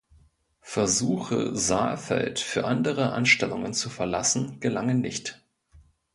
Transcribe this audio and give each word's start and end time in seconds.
Versuche 0.65 1.55
Saalfeld 1.55 2.39
für 2.39 2.65
andere 2.65 3.11
Anstellungen 3.13 3.75
zu 3.75 3.91
verlassen 3.91 4.59
gelangen 4.59 4.99
nicht. 4.99 5.43